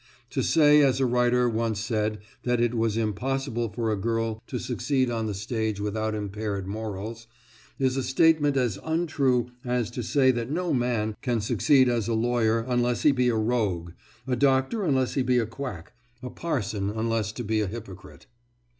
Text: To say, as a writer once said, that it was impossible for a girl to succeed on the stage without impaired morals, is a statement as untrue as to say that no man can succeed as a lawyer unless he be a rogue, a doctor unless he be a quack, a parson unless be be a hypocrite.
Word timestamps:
To 0.31 0.41
say, 0.41 0.81
as 0.81 0.99
a 0.99 1.05
writer 1.05 1.47
once 1.47 1.79
said, 1.79 2.21
that 2.41 2.59
it 2.59 2.73
was 2.73 2.97
impossible 2.97 3.69
for 3.69 3.91
a 3.91 3.95
girl 4.01 4.41
to 4.47 4.57
succeed 4.57 5.11
on 5.11 5.27
the 5.27 5.35
stage 5.35 5.79
without 5.79 6.15
impaired 6.15 6.65
morals, 6.65 7.27
is 7.77 7.97
a 7.97 8.01
statement 8.01 8.57
as 8.57 8.79
untrue 8.83 9.51
as 9.63 9.91
to 9.91 10.01
say 10.01 10.31
that 10.31 10.49
no 10.49 10.73
man 10.73 11.17
can 11.21 11.39
succeed 11.39 11.87
as 11.87 12.07
a 12.07 12.15
lawyer 12.15 12.61
unless 12.67 13.03
he 13.03 13.11
be 13.11 13.29
a 13.29 13.35
rogue, 13.35 13.91
a 14.25 14.35
doctor 14.35 14.83
unless 14.83 15.13
he 15.13 15.21
be 15.21 15.37
a 15.37 15.45
quack, 15.45 15.93
a 16.23 16.31
parson 16.31 16.89
unless 16.89 17.31
be 17.31 17.43
be 17.43 17.61
a 17.61 17.67
hypocrite. 17.67 18.25